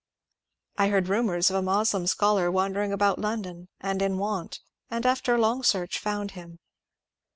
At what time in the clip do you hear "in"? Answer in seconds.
4.01-4.17